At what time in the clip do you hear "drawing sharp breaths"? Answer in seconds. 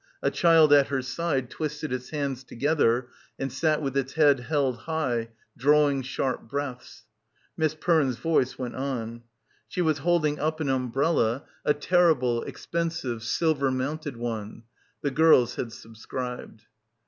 5.55-7.03